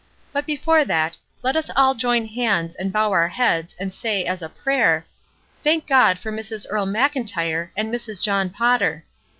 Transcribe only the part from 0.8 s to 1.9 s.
that, let us